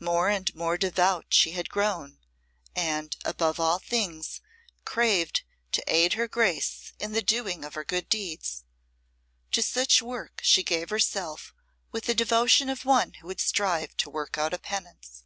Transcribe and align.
More 0.00 0.30
and 0.30 0.54
more 0.54 0.78
devout 0.78 1.26
she 1.28 1.50
had 1.52 1.68
grown, 1.68 2.20
and, 2.74 3.14
above 3.22 3.60
all 3.60 3.78
things, 3.78 4.40
craved 4.86 5.42
to 5.72 5.84
aid 5.86 6.14
her 6.14 6.26
Grace 6.26 6.94
in 6.98 7.12
the 7.12 7.20
doing 7.20 7.66
of 7.66 7.74
her 7.74 7.84
good 7.84 8.08
deeds. 8.08 8.64
To 9.52 9.60
such 9.62 10.00
work 10.00 10.40
she 10.42 10.62
gave 10.62 10.88
herself 10.88 11.52
with 11.92 12.04
the 12.04 12.14
devotion 12.14 12.70
of 12.70 12.86
one 12.86 13.12
who 13.20 13.26
would 13.26 13.42
strive 13.42 13.94
to 13.98 14.08
work 14.08 14.38
out 14.38 14.54
a 14.54 14.58
penance. 14.58 15.24